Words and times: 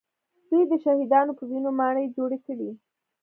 دوی 0.49 0.63
د 0.71 0.73
شهیدانو 0.83 1.31
په 1.39 1.43
وینو 1.49 1.71
ماڼۍ 1.79 2.05
جوړې 2.15 2.37
کړې 2.45 2.69